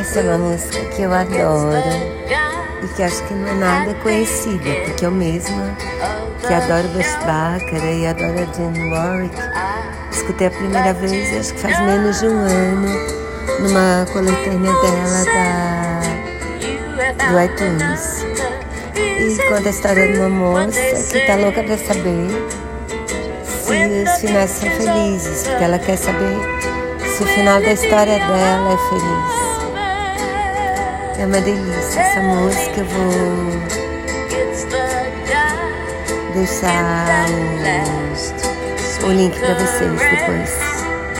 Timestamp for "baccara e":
7.16-8.06